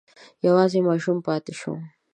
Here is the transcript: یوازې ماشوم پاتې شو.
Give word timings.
یوازې 0.47 0.79
ماشوم 0.87 1.17
پاتې 1.27 1.53
شو. 1.59 1.73